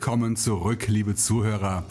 [0.00, 1.84] Willkommen zurück, liebe Zuhörer.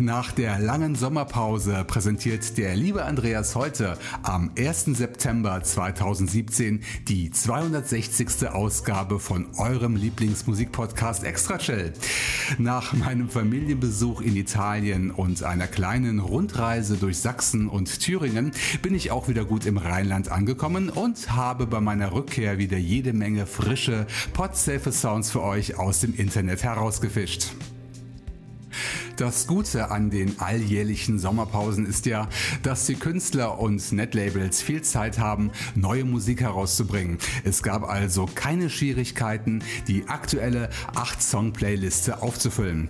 [0.00, 4.84] Nach der langen Sommerpause präsentiert der liebe Andreas heute am 1.
[4.84, 8.48] September 2017 die 260.
[8.48, 11.92] Ausgabe von eurem Lieblingsmusikpodcast Extra Chill.
[12.58, 18.52] Nach meinem Familienbesuch in Italien und einer kleinen Rundreise durch Sachsen und Thüringen
[18.82, 23.12] bin ich auch wieder gut im Rheinland angekommen und habe bei meiner Rückkehr wieder jede
[23.12, 27.48] Menge frische, podsafe Sounds für euch aus dem Internet herausgefischt.
[29.18, 32.28] Das Gute an den alljährlichen Sommerpausen ist ja,
[32.62, 37.18] dass die Künstler und Netlabels viel Zeit haben, neue Musik herauszubringen.
[37.42, 42.88] Es gab also keine Schwierigkeiten, die aktuelle 8-Song-Playliste aufzufüllen.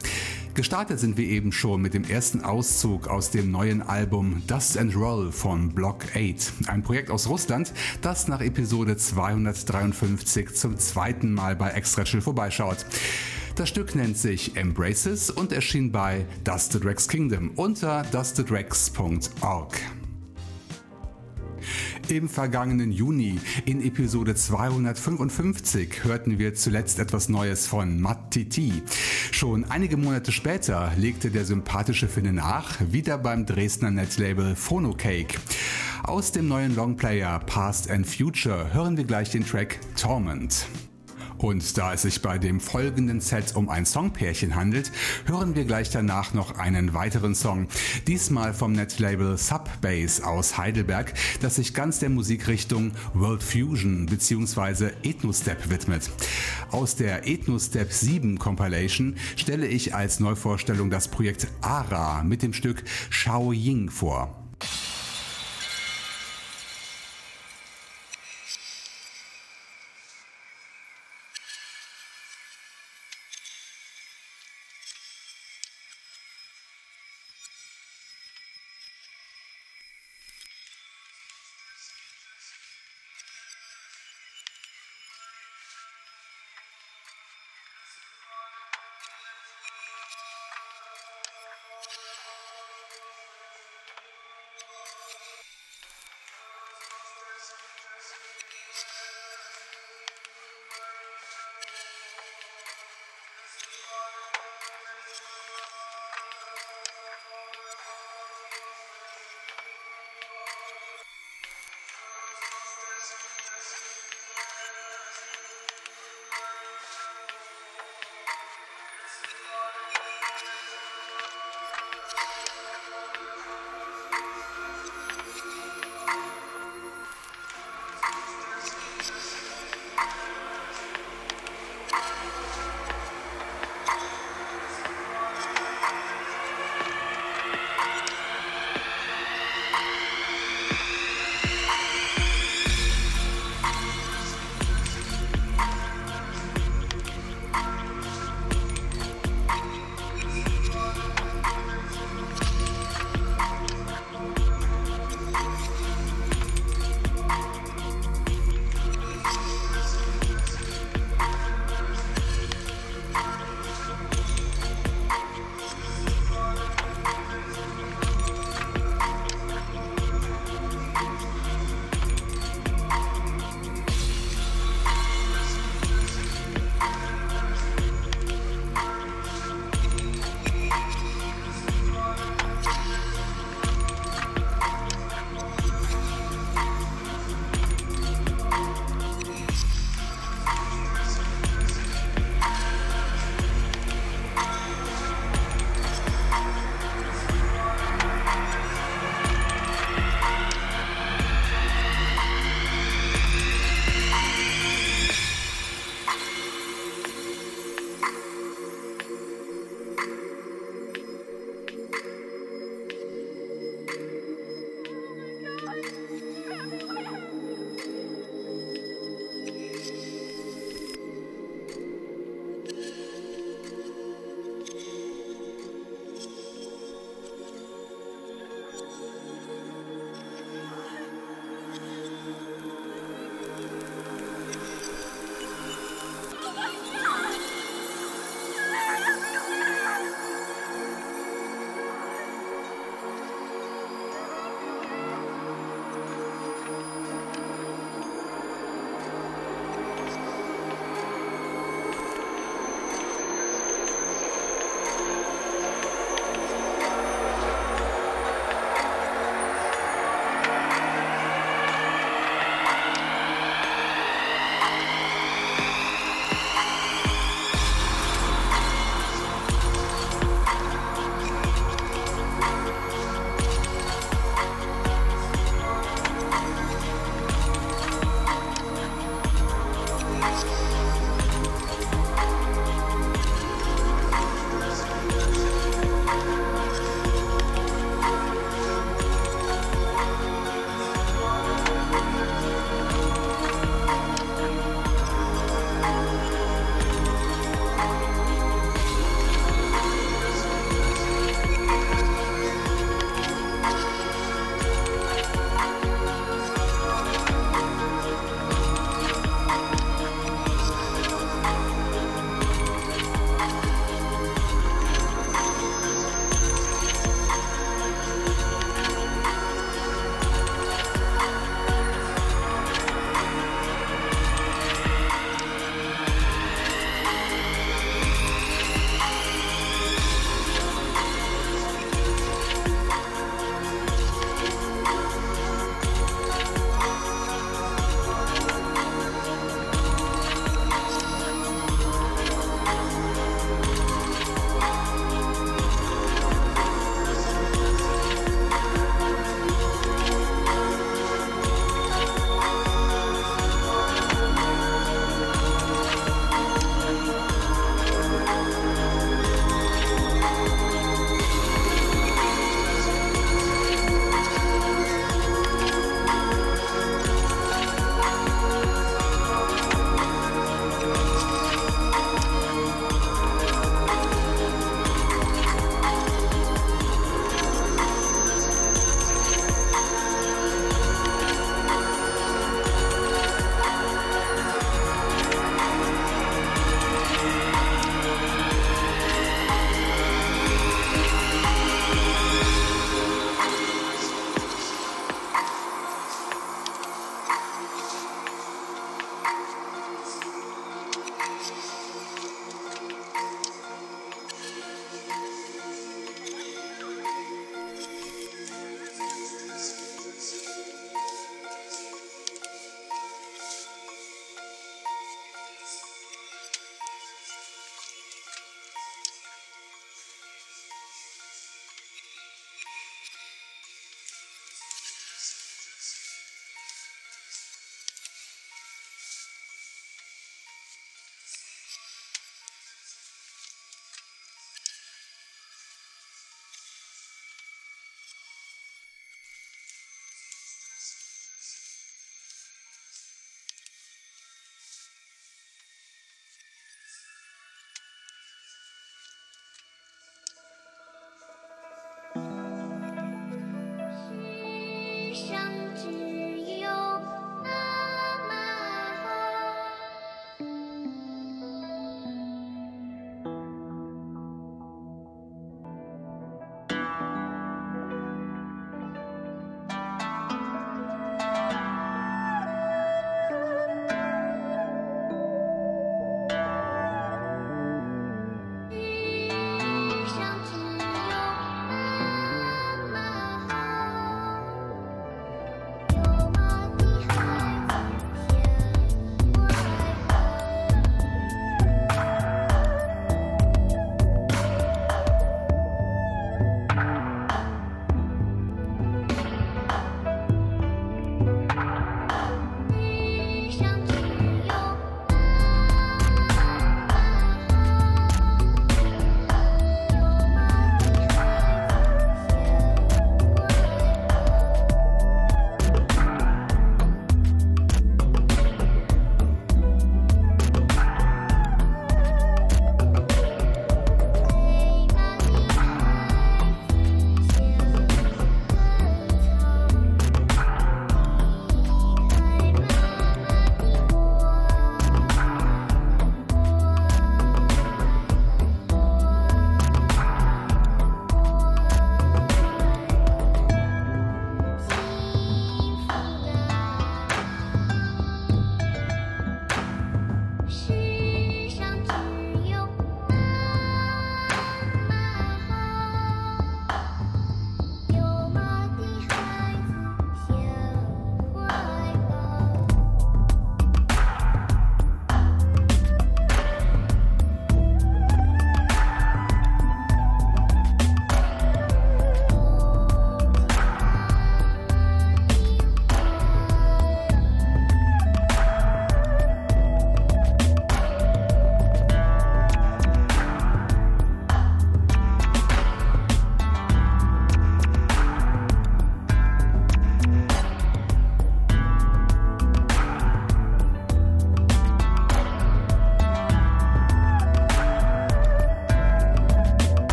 [0.52, 4.94] Gestartet sind wir eben schon mit dem ersten Auszug aus dem neuen Album Dust and
[4.94, 6.52] Roll von Block 8.
[6.66, 7.72] Ein Projekt aus Russland,
[8.02, 12.84] das nach Episode 253 zum zweiten Mal bei Extra Chill vorbeischaut.
[13.58, 19.80] Das Stück nennt sich Embraces und erschien bei Dusted Rex Kingdom unter dustedrex.org.
[22.08, 28.80] Im vergangenen Juni in Episode 255 hörten wir zuletzt etwas Neues von Matt Titi.
[29.32, 35.36] Schon einige Monate später legte der sympathische Finne nach, wieder beim Dresdner Netlabel Phonocake.
[36.04, 40.68] Aus dem neuen Longplayer Past and Future hören wir gleich den Track Torment.
[41.38, 44.92] Und da es sich bei dem folgenden Set um ein Songpärchen handelt,
[45.26, 47.68] hören wir gleich danach noch einen weiteren Song.
[48.06, 54.90] Diesmal vom Netlabel Subbase aus Heidelberg, das sich ganz der Musikrichtung World Fusion bzw.
[55.02, 56.10] Ethnostep widmet.
[56.70, 62.82] Aus der Ethnostep 7 Compilation stelle ich als Neuvorstellung das Projekt ARA mit dem Stück
[63.10, 64.34] Shao Ying vor.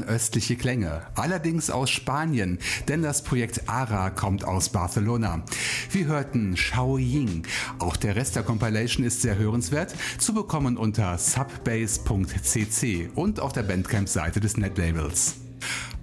[0.00, 5.42] Fernöstliche Klänge, allerdings aus Spanien, denn das Projekt ARA kommt aus Barcelona.
[5.90, 7.46] Wir hörten Shao Ying.
[7.78, 13.62] Auch der Rest der Compilation ist sehr hörenswert, zu bekommen unter subbase.cc und auf der
[13.62, 15.43] Bandcamp-Seite des Netlabels.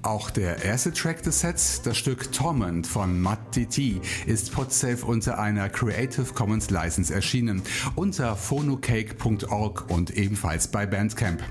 [0.04, 5.38] Auch der erste Track des Sets, das Stück Torment von Matt DT, ist Podsafe unter
[5.38, 7.62] einer Creative Commons License erschienen,
[7.94, 11.44] unter phonocake.org und ebenfalls bei Bandcamp.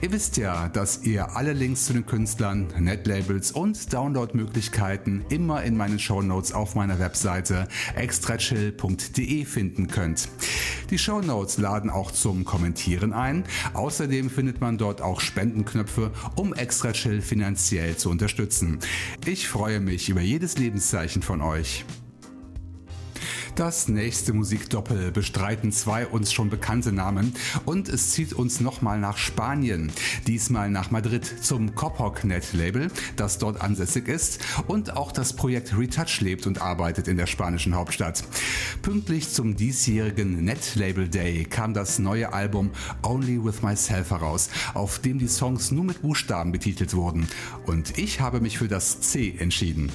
[0.00, 5.76] Ihr wisst ja, dass ihr alle Links zu den Künstlern, Netlabels und Downloadmöglichkeiten immer in
[5.76, 10.28] meinen Shownotes auf meiner Webseite extrachill.de finden könnt.
[10.90, 13.44] Die Shownotes laden auch zum Kommentieren ein.
[13.74, 17.20] Außerdem findet man dort auch Spendenknöpfe, um Extra Chill
[17.88, 18.78] finanziell zu unterstützen.
[19.26, 21.84] Ich freue mich über jedes Lebenszeichen von euch.
[23.58, 29.16] Das nächste Musikdoppel bestreiten zwei uns schon bekannte Namen und es zieht uns nochmal nach
[29.16, 29.90] Spanien.
[30.28, 36.20] Diesmal nach Madrid zum Cophoc-Net Label, das dort ansässig ist und auch das Projekt Retouch
[36.20, 38.22] lebt und arbeitet in der spanischen Hauptstadt.
[38.82, 42.70] Pünktlich zum diesjährigen Net Label Day kam das neue Album
[43.02, 47.26] Only With Myself heraus, auf dem die Songs nur mit Buchstaben betitelt wurden.
[47.66, 49.90] Und ich habe mich für das C entschieden.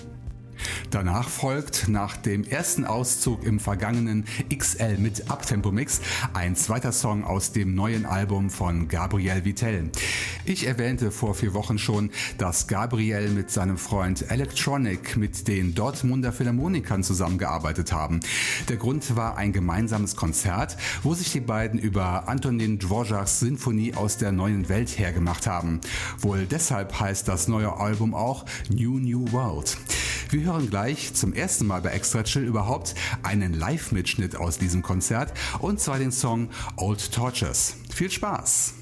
[0.91, 6.01] Danach folgt nach dem ersten Auszug im vergangenen XL mit Uptempo Mix
[6.33, 9.89] ein zweiter Song aus dem neuen Album von Gabriel Vitell.
[10.45, 16.31] Ich erwähnte vor vier Wochen schon, dass Gabriel mit seinem Freund Electronic mit den Dortmunder
[16.31, 18.19] Philharmonikern zusammengearbeitet haben.
[18.69, 24.17] Der Grund war ein gemeinsames Konzert, wo sich die beiden über Antonin Dvorak's Sinfonie aus
[24.17, 25.81] der neuen Welt hergemacht haben.
[26.19, 29.77] Wohl deshalb heißt das neue Album auch New New World.
[30.29, 35.33] Wir hören gleich zum ersten Mal bei Extra Chill überhaupt einen Live-Mitschnitt aus diesem Konzert
[35.59, 37.75] und zwar den Song Old Tortures.
[37.91, 38.75] Viel Spaß!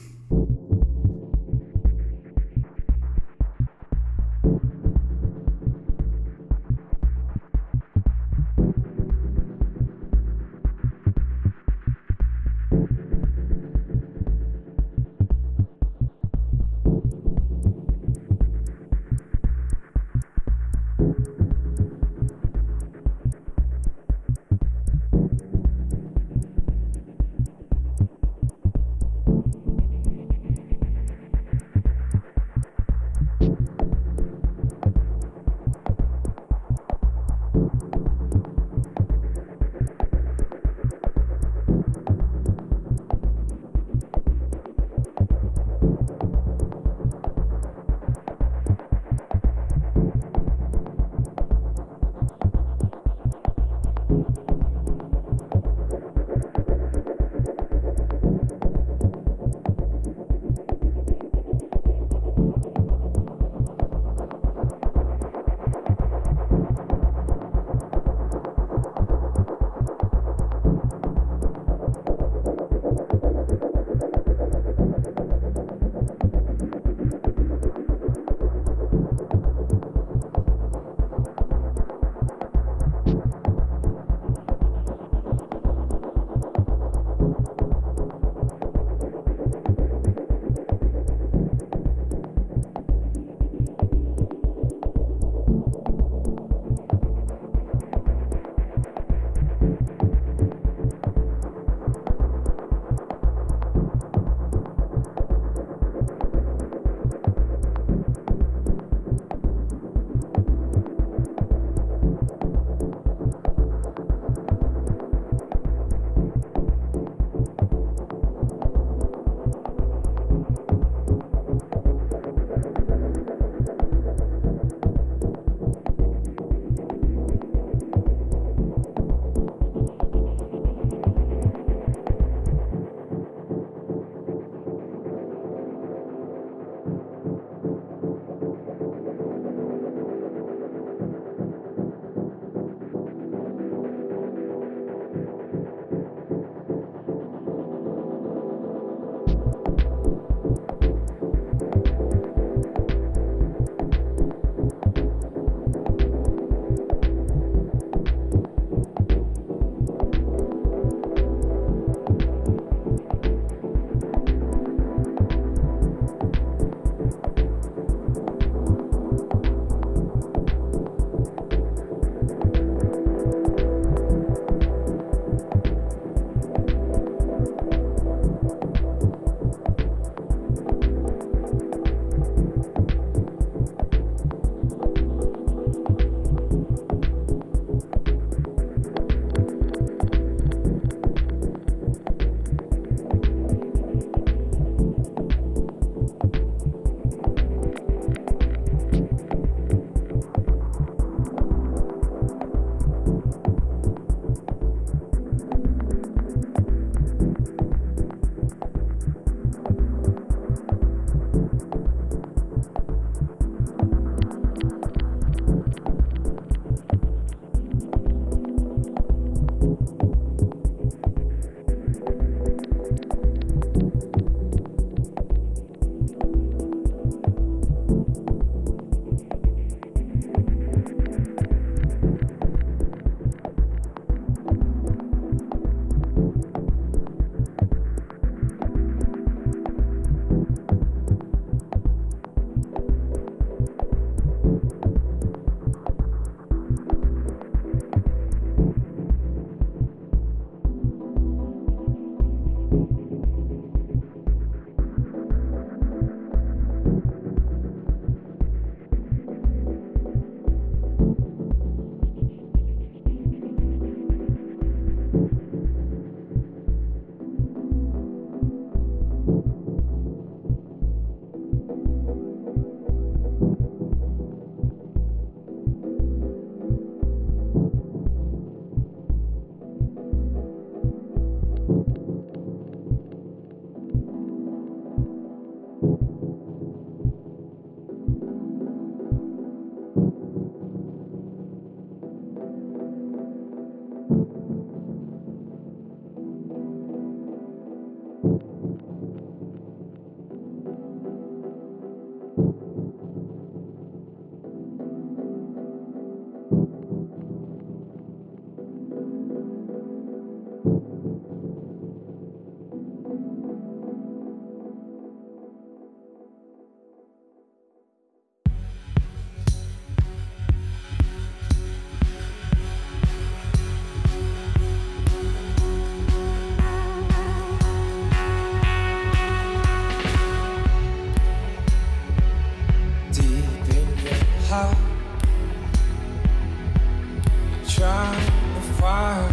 [338.91, 339.23] why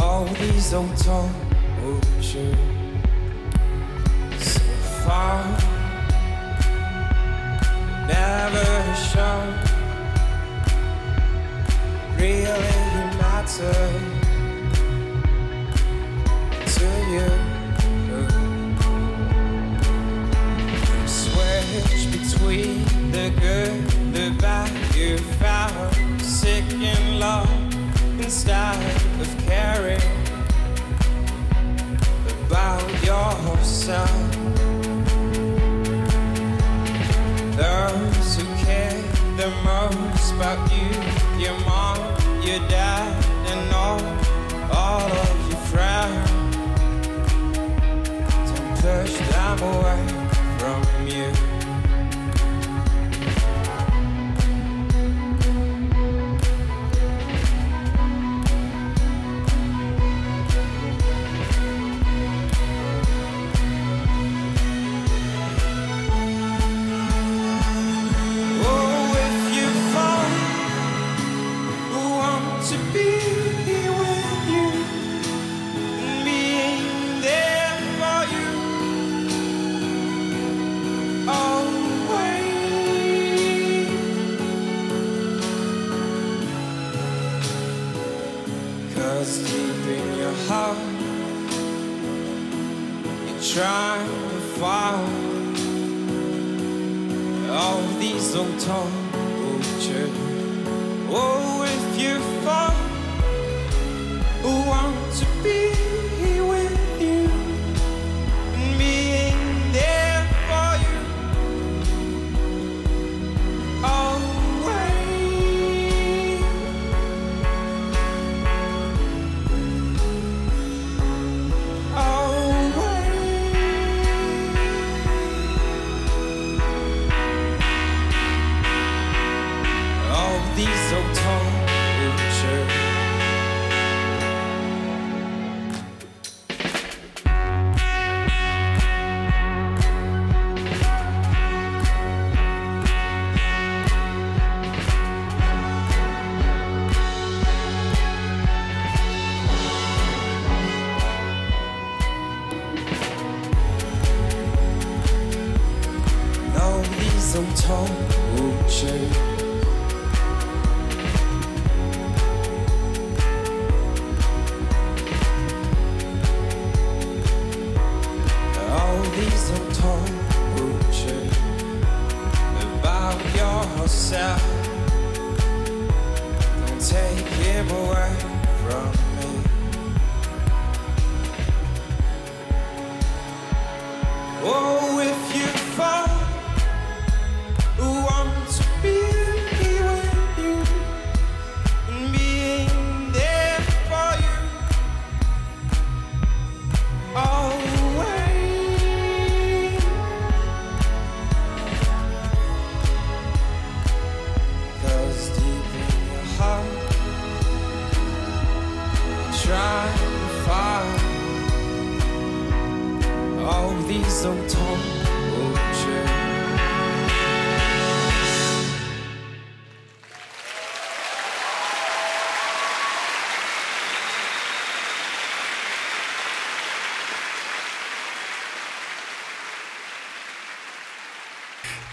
[0.00, 1.30] all these old tall
[1.84, 2.56] oceans
[4.52, 4.60] so
[5.04, 5.40] far
[8.14, 8.70] never
[9.10, 9.48] shown
[12.18, 12.74] really
[13.20, 13.78] matter
[16.74, 17.28] to you.
[21.20, 22.76] Switch between
[23.14, 23.74] the good,
[24.14, 25.95] the bad you found
[26.46, 27.50] sick in love
[28.20, 28.78] instead
[29.20, 30.08] of caring
[32.46, 34.16] about yourself.
[37.62, 39.02] Those who care
[39.40, 40.90] the most about you,
[41.44, 41.98] your mom,
[42.46, 43.08] your dad,
[43.52, 44.00] and all,
[44.82, 46.30] all of your friends.
[48.48, 50.02] Don't push them away
[50.60, 51.45] from you.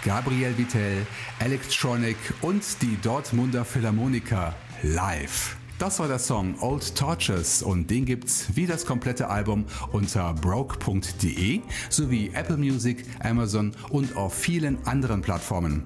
[0.03, 1.05] Gabriel Vittel,
[1.39, 5.55] Electronic und die Dortmunder Philharmoniker live.
[5.79, 11.61] Das war der Song Old Torches und den gibt's wie das komplette Album unter broke.de
[11.89, 15.83] sowie Apple Music, Amazon und auf vielen anderen Plattformen.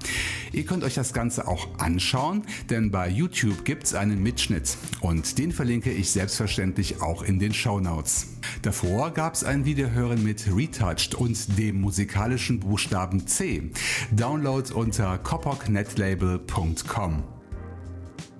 [0.52, 5.52] Ihr könnt euch das Ganze auch anschauen, denn bei YouTube gibt's einen Mitschnitt und den
[5.52, 8.28] verlinke ich selbstverständlich auch in den Show Notes.
[8.62, 13.72] Davor gab's ein Wiederhören mit Retouched und dem musikalischen Buchstaben C.
[14.12, 17.37] Download unter kopoknetlabel.com.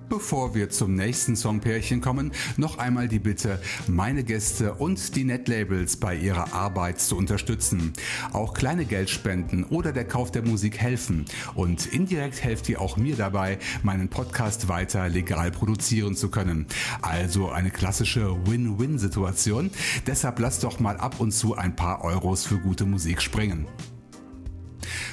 [0.08, 5.96] Bevor wir zum nächsten Songpärchen kommen, noch einmal die Bitte, meine Gäste und die Netlabels
[5.96, 7.92] bei ihrer Arbeit zu unterstützen.
[8.32, 11.26] Auch kleine Geldspenden oder der Kauf der Musik helfen.
[11.54, 16.66] Und indirekt helft ihr auch mir dabei, meinen Podcast weiter legal produzieren zu können.
[17.02, 19.70] Also eine klassische Win-Win-Situation.
[20.06, 23.66] Deshalb lasst doch mal ab und zu ein paar Euros für gute Musik springen.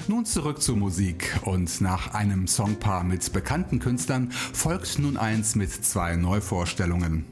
[0.08, 5.72] Nun zurück zur Musik und nach einem Songpaar mit bekannten Künstlern folgt nun eins mit
[5.72, 7.26] zwei Neuvorstellungen.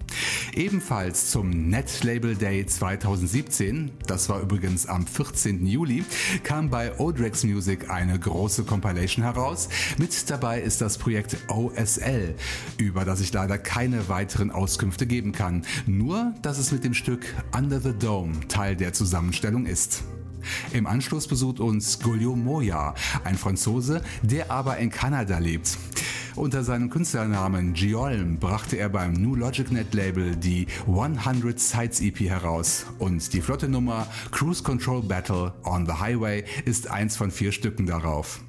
[0.54, 5.66] Ebenfalls zum Net Label Day 2017, das war übrigens am 14.
[5.66, 6.04] Juli,
[6.44, 9.70] kam bei Odrex Music eine große Compilation heraus.
[9.98, 12.36] Mit dabei ist das Projekt OSL,
[12.78, 15.64] über das ich leider keine weiteren Auskünfte geben kann.
[15.86, 17.26] Nur, dass es mit dem Stück
[17.56, 20.04] Under the Dome Teil der Zusammenstellung ist.
[20.74, 25.78] Im Anschluss besucht uns Golio Moya, ein Franzose, der aber in Kanada lebt.
[26.36, 32.22] Unter seinem Künstlernamen Giolm brachte er beim New Logic Net Label die 100 Sides EP
[32.22, 37.52] heraus und die flotte Nummer Cruise Control Battle on the Highway ist eins von vier
[37.52, 38.42] Stücken darauf.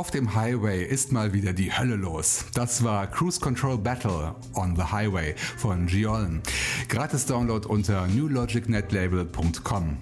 [0.00, 2.46] Auf dem Highway ist mal wieder die Hölle los.
[2.54, 6.40] Das war Cruise Control Battle on the Highway von Giollen.
[6.88, 9.98] Gratis Download unter newlogicnetlabel.com.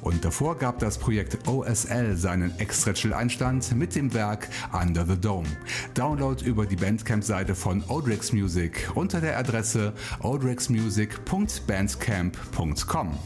[0.00, 5.48] Und davor gab das Projekt OSL seinen Extra-Chill-Einstand mit dem Werk Under the Dome.
[5.92, 13.18] Download über die Bandcamp-Seite von Odrix Music unter der Adresse odrixmusic.bandcamp.com.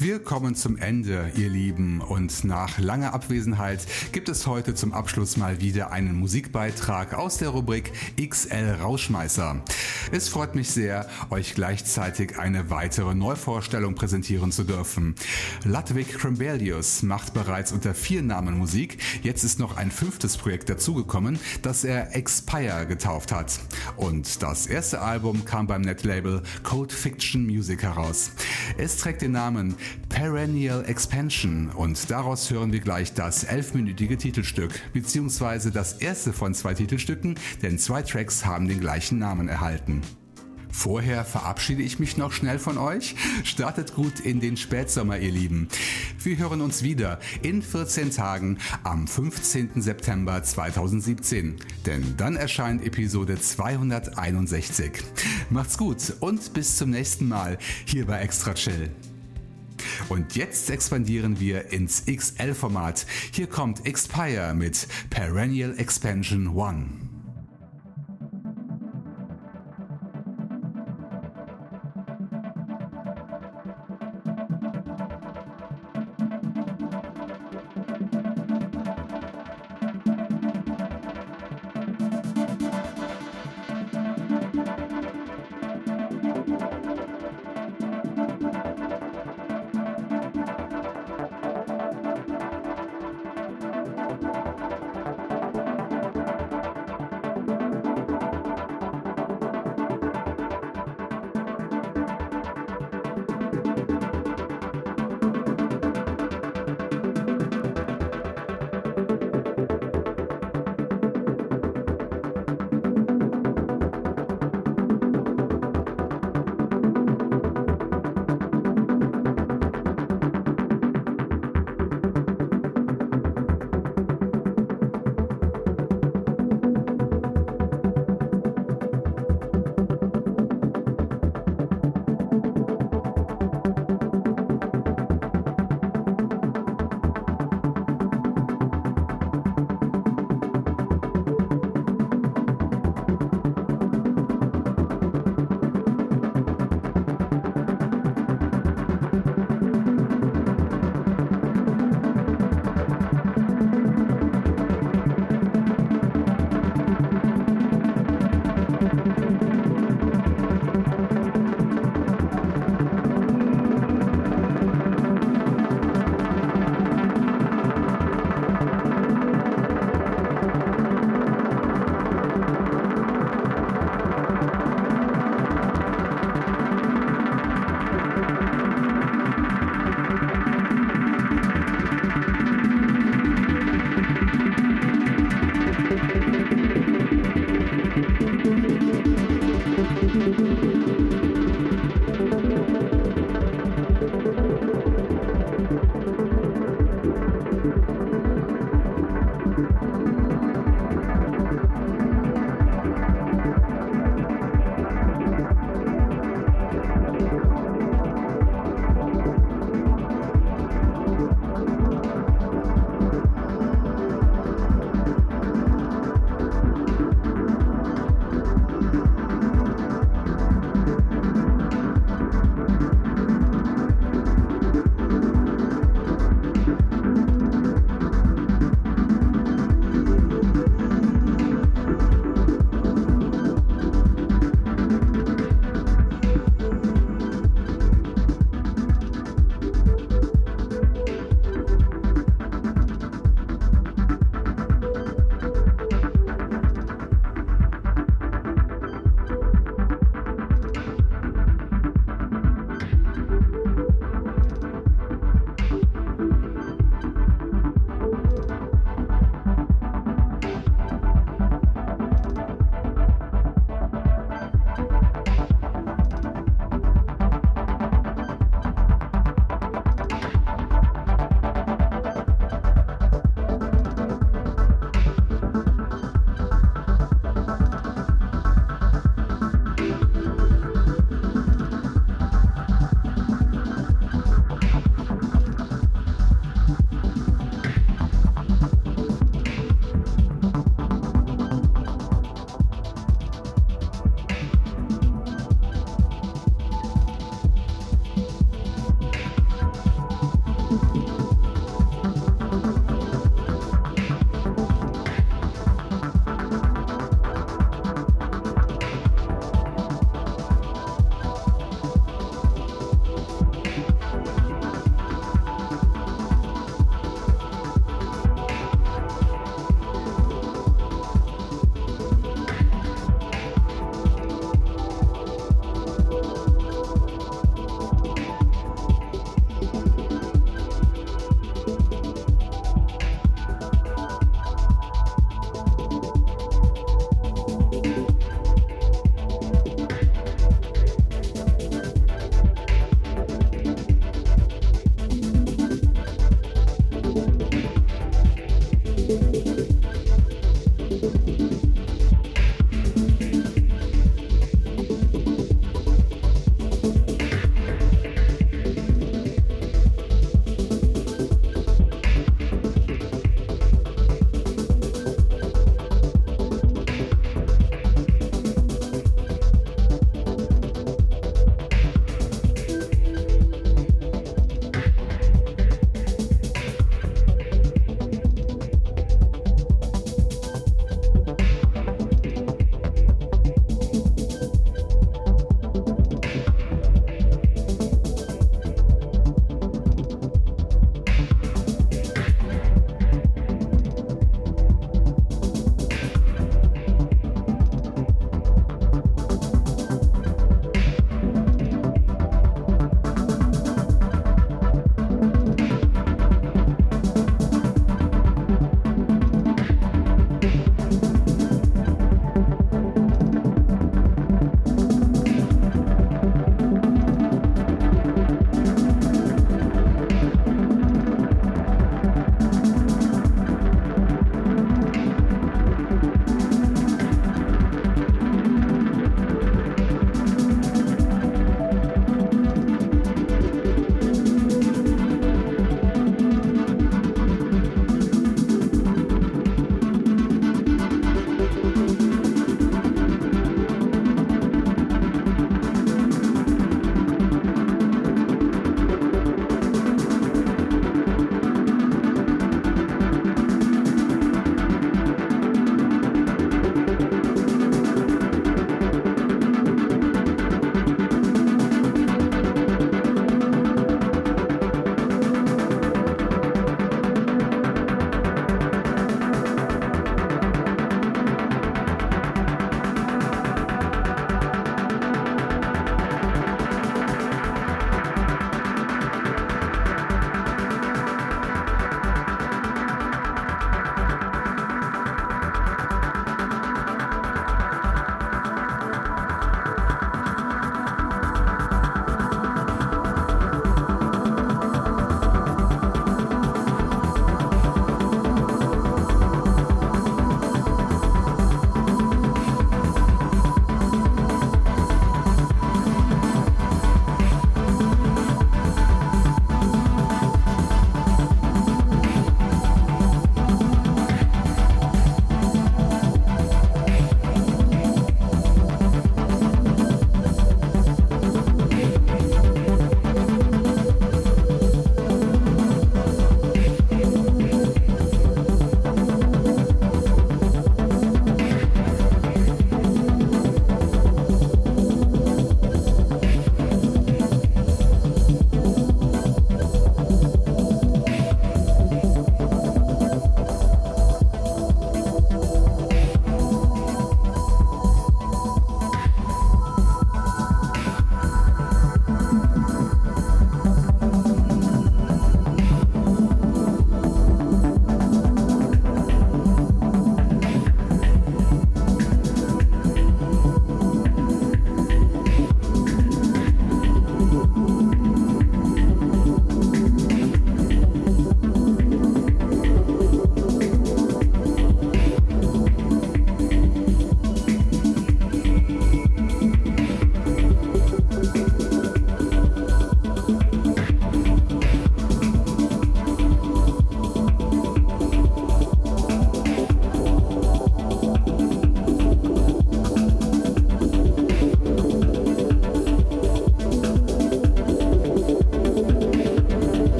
[0.00, 5.36] Wir kommen zum Ende, ihr Lieben, und nach langer Abwesenheit gibt es heute zum Abschluss
[5.36, 9.62] mal wieder einen Musikbeitrag aus der Rubrik XL Rauschmeißer.
[10.10, 15.16] Es freut mich sehr, euch gleichzeitig eine weitere Neuvorstellung präsentieren zu dürfen.
[15.64, 21.38] Ludwig Crembelius macht bereits unter vier Namen Musik, jetzt ist noch ein fünftes Projekt dazugekommen,
[21.60, 23.60] das er Expire getauft hat.
[23.98, 28.30] Und das erste Album kam beim Netlabel Cold Fiction Music heraus.
[28.78, 29.76] Es trägt den Namen
[30.08, 36.74] Perennial Expansion und daraus hören wir gleich das elfminütige Titelstück, beziehungsweise das erste von zwei
[36.74, 40.02] Titelstücken, denn zwei Tracks haben den gleichen Namen erhalten.
[40.72, 43.16] Vorher verabschiede ich mich noch schnell von euch.
[43.44, 45.68] Startet gut in den Spätsommer, ihr Lieben.
[46.22, 49.82] Wir hören uns wieder in 14 Tagen am 15.
[49.82, 51.56] September 2017.
[51.86, 54.92] Denn dann erscheint Episode 261.
[55.50, 58.90] Macht's gut und bis zum nächsten Mal hier bei Extra Chill.
[60.08, 63.06] Und jetzt expandieren wir ins XL-Format.
[63.32, 67.09] Hier kommt Expire mit Perennial Expansion 1.